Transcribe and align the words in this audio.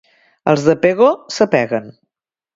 Els 0.53 0.63
de 0.69 0.75
Pego 0.85 1.11
s'apeguen. 1.37 1.93